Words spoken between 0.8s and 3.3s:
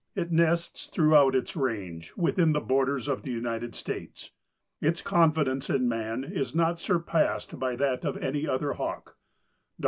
throughout its range within the borders of the